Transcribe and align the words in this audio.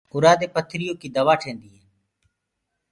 اورآ 0.13 0.31
دي 0.39 0.47
پٿريو 0.53 0.93
ڪي 1.01 1.07
دوآ 1.15 1.33
ٺآندآ 1.41 1.67
هينٚ۔ 1.73 1.87